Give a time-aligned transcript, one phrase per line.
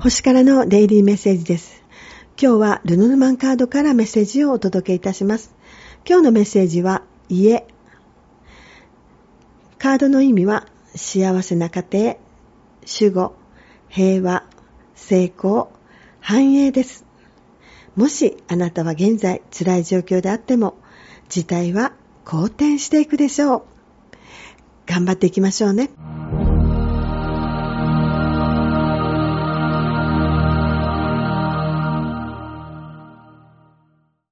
[0.00, 1.82] 星からのデイリーメッセージです。
[2.40, 5.56] 今日はルノルマンカードからメッセージをお届けいたします。
[6.08, 7.66] 今日のメッセージは家。
[9.76, 12.16] カードの意味は幸せな家庭、
[13.00, 13.34] 守護、
[13.88, 14.44] 平和、
[14.94, 15.72] 成功、
[16.20, 17.04] 繁栄です。
[17.96, 20.76] もしあなたは現在辛い状況であっても、
[21.28, 21.92] 事態は
[22.24, 23.62] 好転していくでしょう。
[24.86, 25.90] 頑張っていきましょうね。